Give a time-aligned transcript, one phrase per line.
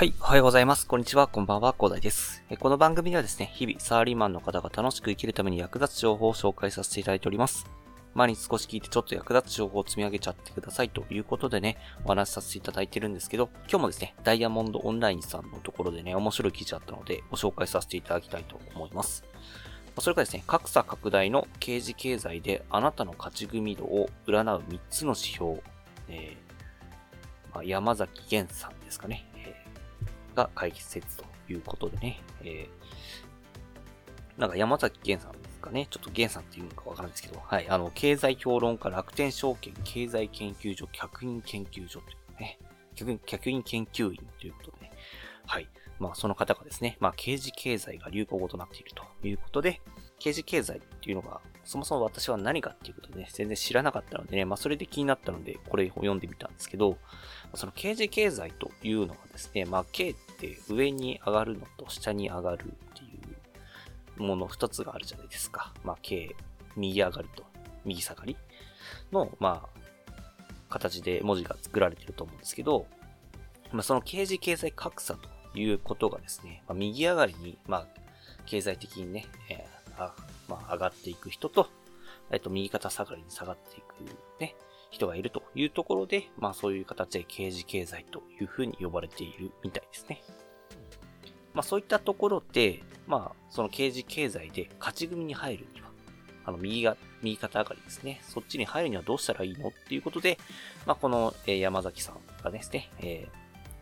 [0.00, 0.14] はい。
[0.18, 0.86] おはようございます。
[0.86, 1.26] こんにちは。
[1.26, 1.74] こんばんは。
[1.78, 2.42] 広大です。
[2.58, 7.66] この番組ではですね、日々サラリーマンの方が楽しく生きるために役立つ情報を紹介させていただいております。
[8.14, 19.22] 毎日少し聞いてちょっと役立つ情報を積み上げちゃってくださいということでね、お話しさせていただいてるんですけど、今日もですね、ダイヤモンドオンラインさんのところでね、面白い記事あったので、ご紹介させていただきたいと思います。
[19.98, 25.62] それからですね、格差拡大の刑事経済であなたの勝ち組度を占う3つの指標、
[26.08, 26.50] えー
[27.52, 29.29] まあ、山崎源さんですかね。
[30.44, 42.58] が解説ということでね、えー、なんか山崎源さんですかね、ちょっと源さんっていうのかわからないですけど、はい、あの、経済評論家楽天証券経済研究所客員研究所というね、
[42.94, 44.92] 客員客員研究員ということでね、
[45.46, 45.68] はい。
[45.98, 49.82] まあ、その方がですね、まあ、刑事経済が流行語となっているということで、
[50.18, 56.96] 刑事経済っていうのが、そもそも私は何かっていうことでね、全然知らなかったのでね、まあ、それで気になったので、これを読んでみたんですけど、
[57.54, 63.08] その刑事経済というのはですね、まあ、K って上に上がるのと下に上がるってい
[64.18, 65.72] うもの二つがあるじゃないですか。
[65.84, 66.34] まあ、K、
[66.76, 67.44] 右上がりと
[67.84, 68.36] 右下がり
[69.12, 69.80] の、まあ、
[70.68, 72.86] 形で文字が作られてると思うんですけど、
[73.72, 77.86] まあ、その刑事経済格差ということがですね、まあ、右上がりに、まあ、
[78.46, 80.14] 経済的にね、えー、あ
[80.48, 81.68] まあ、上がっていく人と、
[82.30, 84.54] えっと、右肩下がりに下がっていくね、
[84.90, 90.22] 人がいるというところで、まあそういう形で刑事経済というふうに呼ばれているみたいですね。
[91.54, 95.88] まあそういったところで、まあその刑事経済で勝ち組に入るには、
[96.44, 98.20] あの右が、右肩上がりですね。
[98.22, 100.38] そっちに入るにはどうしたらいいのっていうことで、
[100.86, 103.28] まあこの、山崎さんがですね、え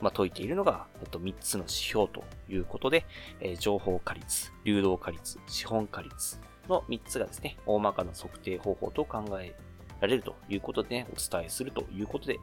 [0.00, 3.04] ー、まあ説いているのが、えっと3つの指標ということで、
[3.40, 9.54] えー、情報化率、流動化率、資本化率の3つがですね、大まかな測定方法と考え
[10.00, 12.38] られるということで、ね、お伝えするということで、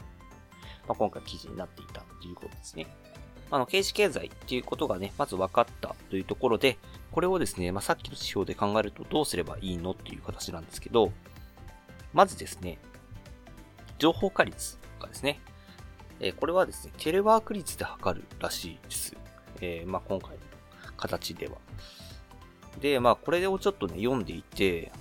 [0.88, 2.88] まあ、今回記事になっていたということですね。
[3.50, 6.78] あの、刑事経済っていうことがね、まず分かったというところで、
[7.12, 11.12] これをですね、まあ、さっきの指標で考えるとどうすればいいのっていう形なんですけど、
[12.14, 12.80] まずですね、
[14.00, 15.40] 情報化率がですね、
[16.22, 19.16] えこれはですね、テレワーク率で測るらしいです。
[19.60, 20.38] えー、まあ、今回の
[20.96, 21.58] 形では。
[22.80, 24.92] で、まあ、これをちょっとね、読んでいて、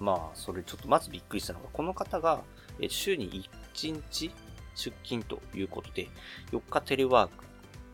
[0.00, 2.42] まあ、それちょっとまずびっくりしたのが、この方が、
[2.80, 4.30] え週に1日
[4.74, 6.08] 出勤ということで、
[6.52, 7.44] 4日テレワーク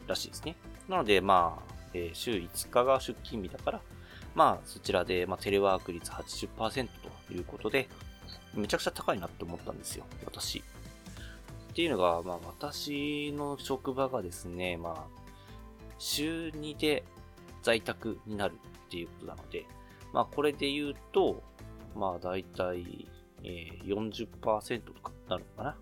[0.06, 0.56] らしいですね。
[0.88, 3.80] なので、まあ、え週5日が出勤日だから、
[4.34, 6.88] まあ、そちらで、まあ、テレワーク率80%
[7.28, 7.88] ということで、
[8.54, 10.58] めちゃくちゃ高いなって思ったんですよ、私。
[10.58, 10.62] っ
[11.74, 15.04] ていうのが、まあ、私の職場がですね、まあ、
[15.98, 17.04] 週2で
[17.62, 18.54] 在宅になる
[18.86, 19.66] っていうことなので、
[20.12, 21.42] まあ、これで言うと、
[21.94, 23.08] まあ大体、
[23.42, 25.64] えー、40%とかなのかな。
[25.64, 25.76] ま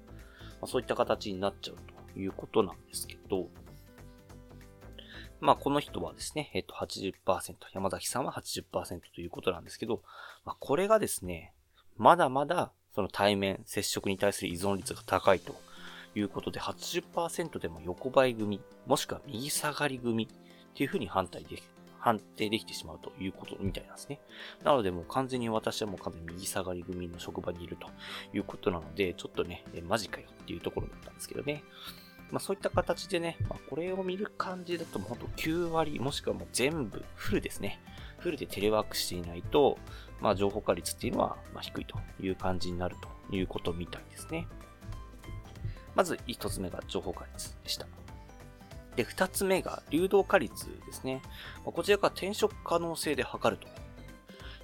[0.62, 1.76] あ、そういった形になっちゃう
[2.12, 3.48] ということなんですけど、
[5.40, 10.02] まあこの人はですね、えっ、と80%、山崎さんは80%ということなんですけど、
[10.44, 11.52] まあこれがですね、
[11.96, 15.54] まだまだその対面、接触に対する依存率が高いと
[16.14, 20.28] いうことで80%でも横ばい組、もしくは右下がり組っ
[20.74, 21.62] ていうふうに判断で
[22.02, 24.20] 判定できてしまうということみたいなんですね。
[24.64, 27.86] なのでもう完全に私はもう完全に右下がり組の職場にいると
[28.36, 31.62] いうことなので、ちょっとね、マジかよっていうところだったんですけどね。
[32.32, 37.80] まあそういった形でね、まあ、これを見る感じだともうほんと9割、もしくはもう全部フルですね。
[38.18, 39.78] フルでテレワークしていないと、
[40.20, 42.96] まあ情報化率っていうのはま低いという感じになる
[43.30, 44.48] ということみたいですね。
[45.94, 47.86] まず一つ目が情報化率でした。
[48.96, 51.22] で、二つ目が流動化率ですね。
[51.64, 53.62] こちらが転職可能性で測る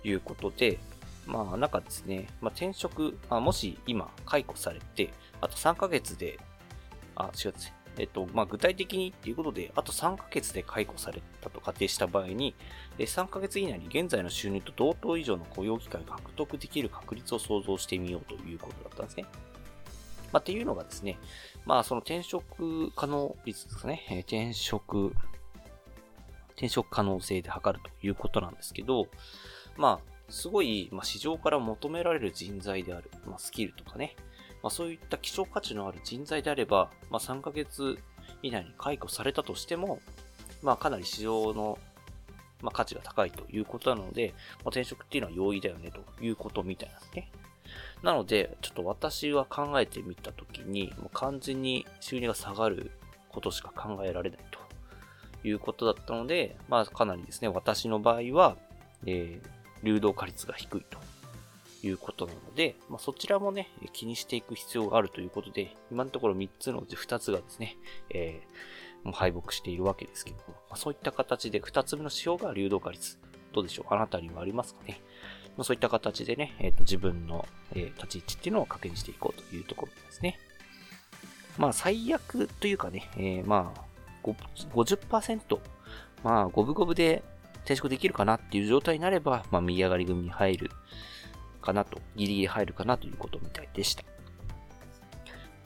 [0.03, 0.79] ということで、
[1.27, 5.11] まあ、なんかですね、まあ、転職、まあ、もし今解雇されて、
[5.41, 6.39] あと3ヶ月で、
[7.15, 7.75] あ、違うですね。
[7.99, 12.55] えっと、まあ、具体的にっていうことで、あと3ヶ月で解雇されたと仮定した場合に、
[12.99, 19.27] 3ヶ月以内に現在の収入と同等以上の雇用機会を獲得できる確率を想像してみようということだったんですね。
[20.33, 21.19] まあ、っていうのがですね、
[21.65, 25.13] まあ、その転職可能率ですかね、え転職、
[26.53, 29.09] 転職可能性で測るということなんですけど、
[29.77, 34.17] まあ、すごい、まあ、市場から求められる人材である、まあ、スキルとかね、
[34.63, 37.99] まあ、そういった希少価値のある人材であれば、まあ、3ヶ月
[38.43, 40.01] 以内に解雇されたとしても、
[40.63, 41.79] まあ、かなり市場の、
[42.61, 47.31] まあ、価値が高いということなので、まあ、転職っていうのは容易だよねということみたいなんですね。
[48.03, 52.93] なので、ちょっと私は考えてみたときに、もう完全に収入が下がる
[53.29, 54.59] ことしか考えられないと
[55.47, 58.57] いうことだったので、まあかなりですね、私の場合は、
[59.07, 59.49] えー、
[59.83, 60.99] 流動化率が低いと
[61.87, 67.77] いうことなので、まあ、そちらもね、気にしていく必要があるということで、今のところ3つのうち2つがですね、
[68.11, 73.19] えー、もう敗北しているわけですけども、まあ、そういった形で2つ目の指標が流動化率。
[73.53, 73.95] どうでしょう？
[73.95, 75.01] あなたにはありますかね？
[75.59, 80.39] まあ、そういった形でね、え、ー、と、自分の、えー、立ち位置っていうのを確認していこうというところですね。
[81.59, 83.81] まあ、最悪というかね、えー、まあ、
[84.23, 85.59] 50%、
[86.23, 87.25] まあ、五分五分で
[87.65, 90.71] 転職できるかなっていう状態になれば、まあ、右上がり組に入る
[91.61, 94.05] かなと、ギリギリ入るかなということみたいでした。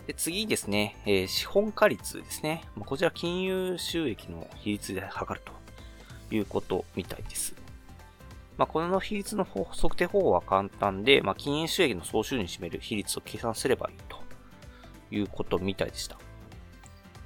[0.07, 2.63] で次ですね、えー、資本化率ですね。
[2.77, 7.62] まあ、こちら金融収益の比率で測るということみたいです。
[8.57, 14.19] まあ、この比率の測定方法は簡単で、まあ、金融収益の総収入に占める比率を計算すればいいと
[15.11, 16.19] いうことみたいでした。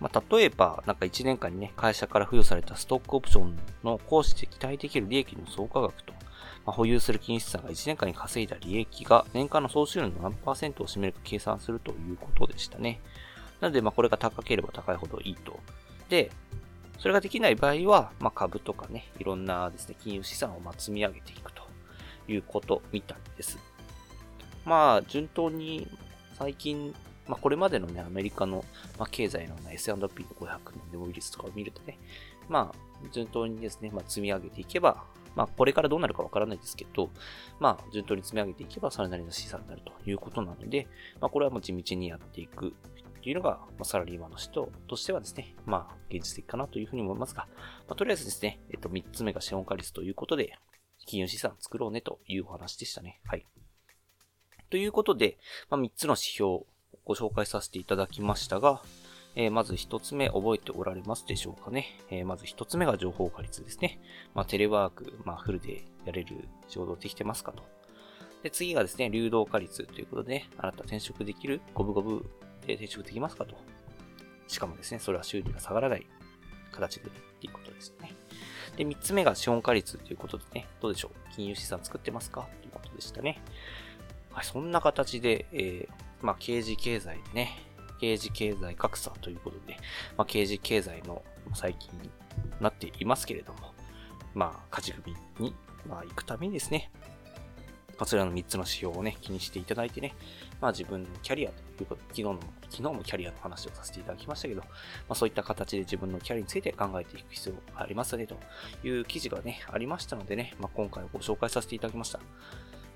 [0.00, 6.12] まあ、例えば、なんか1年間にね、会社から付与されたストックオプションの行使で期待できる利益の総価額と、
[6.67, 13.00] まあ、保有する金資産が1年間に稼いだ利益が年間の総収入の何パーセントを占めるか計算するということでしたね。
[13.61, 15.58] なので、まあ、これが高ければ高いほどいいと。
[16.11, 16.31] で、
[16.98, 21.62] それができない場合は、まあ、株とかね、いろんなですね、金融資産をま積み上げていくと
[22.28, 23.58] いうことみたいです。
[24.64, 25.87] まあ、順当に
[26.38, 26.94] 最近、
[27.26, 28.64] まあ、これまでのね、アメリカの、
[28.98, 30.58] ま、経済の、ね、S&P500 の
[30.90, 31.98] デモビ率とかを見るとね、
[32.48, 35.04] まあ、順当にですね、まあ、積み上げていけば、
[35.34, 37.10] まあ、これからどうなるかわからないですけど、
[37.60, 40.88] まあ、順当に積み上げていけば、それなりの資産になるということなので、
[41.20, 42.75] まあ、これはもう地道にやっていく
[43.22, 47.46] というのが、まあ、サラリーマンの人としてはですね、まあ、現実的かなというふうに思いますが、
[47.88, 50.56] まあ、とりあえずですね、えっと、3つ目が資本化率ということで、
[51.06, 53.20] 金融資産作ろうねというお話でしたね。
[53.26, 53.46] はい。
[54.70, 55.38] ということで、
[55.70, 56.66] まあ、3つの指標を
[57.04, 58.82] ご紹介させていただきましたが、
[59.36, 62.00] えー、まず1つ目覚えておられますでしょうかね。
[62.10, 64.00] えー、まず1つ目が情報化率ですね。
[64.34, 67.62] まあ、テレワーク、まあ、フルでやれる仕事できてますかと。
[68.42, 72.24] で、次がですね、流動化率ということで、あなた転職できる五分五分
[72.66, 73.56] で転職できますかと。
[74.48, 76.06] しかもですね、それは収入が下がらない
[76.72, 77.10] 形でっ
[77.40, 78.14] ていうことですね。
[78.76, 81.34] で、3つ目が資本化率ということでね、どうでしょう？
[81.34, 82.48] 金融資産作ってますか？
[82.60, 83.40] ということでしたね。
[84.30, 85.88] はい、そんな形で、えー、
[86.20, 87.58] まあ、刑事経済でね、
[88.00, 89.76] 刑事経済格差ということで、
[90.16, 91.24] まあ、刑事経済の
[91.54, 92.10] 最近に
[92.60, 93.72] なっていますけれども、
[94.34, 95.54] まあ、勝ち組に、
[95.88, 96.90] まあ、行くためにですね、
[97.98, 100.14] こちらの3つの指標をね、気にしていただいてね、
[100.60, 104.69] まあ自分のキャリアということ、昨日の、昨日もキャリアの話をさせていただきましたけど、ま
[105.11, 108.37] あそういった形で自分のキャリアについて考えていく必要がありますね、と
[108.84, 112.19] いう記事がね、ありましたのでね、まあ今回ご紹介させていただきました。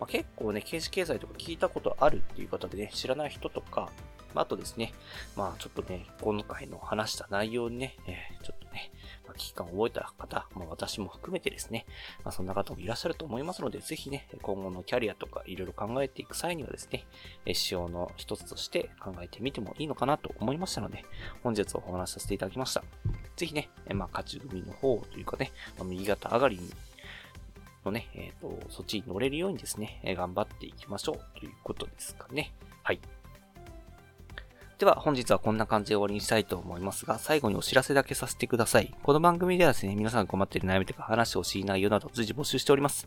[0.01, 3.91] まあ、結構ね、刑事経済とか聞いたことあるっていう方でね、知らない人とか、
[4.35, 4.95] まあ、あとですね、
[5.37, 8.91] まあちょっとね、今回の話した内容にね、えー、ちょっとね、
[9.35, 11.87] 危機感を覚えた方、まあ、私も含めてですね、
[12.25, 17.05] まあ、そんな方もいらっしゃると思いますので、ぜひね、今後のキャリアとかいろいろ考えていく際にはですね、
[17.55, 21.05] 仕様の一つとして考えてみてもいいのかなと思いましたので、
[21.43, 22.83] 本日お話しさせていただきました。
[23.37, 26.71] ぜひね、まあ、勝ち組の方というかね、まあ、右肩上がりに
[27.85, 32.53] のね、えっ、ー、と、そっちに乗れるようにですね、頑張っていきましょうということですかね。
[32.83, 33.01] はい。
[34.81, 38.95] では本日はこんな感じで終わりにしたいと思いますが、最後にお知らせだけさせてください。
[39.03, 43.07] この番組ではですね、皆さんが困っている悩みとか話してほしい内容など随時募集しております。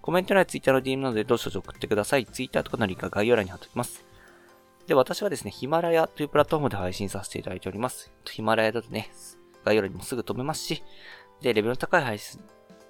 [0.00, 2.24] コメント欄や Twitter の DM などでどうし送ってください。
[2.24, 4.02] Twitter とかのリンクは概要欄に貼っておきます。
[4.86, 8.10] で、私はですね、ヒマラヤというプラットフォームで配信させていただいております。
[8.24, 9.10] ヒマラヤだとね、
[9.66, 10.82] 概要欄にもすぐ飛べますし、
[11.42, 12.40] で、レベルの高い配信、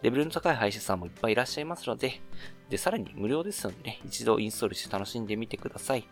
[0.03, 2.21] レベルの高い配信さんもいっぱいいらっしゃいますので、
[2.69, 6.07] で、さらに無料ですのでね、一度インストールして楽しんでみてください。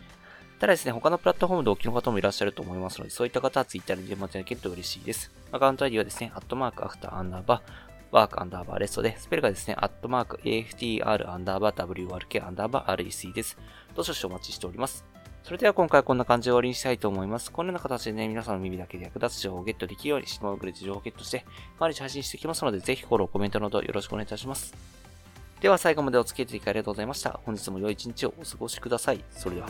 [0.59, 5.31] ただですね、他のプラットフォームでお聞きの方もいらっしゃると思いますので、そういった方は Twitter に電話いただけると嬉しいです。
[5.53, 7.63] アカウント ID はですね、アットマークアフターアンダーバー、
[8.11, 13.57] ワークアンダーバーレストで、スペルがですね、アットマーク AFTR アンダーバー WRK アンダーバー REC です。
[13.95, 15.05] どうしお待ちしております。
[15.45, 17.53] それでは今回はこんな感じで終わりにしたいと思います。
[17.53, 21.47] このような形でね、皆さんの耳だけで役立つ情報をゲットできるように、質問をくれて情報をゲットして、
[21.79, 24.75] 毎日配信していきますので、ぜひフォロー、コメントなどよろしくお願いいたします。
[25.61, 27.41] では最後までお付き合いいただきありがとうございました。
[27.45, 29.25] 本日も良い一日をお過ごしください。
[29.31, 29.69] それでは。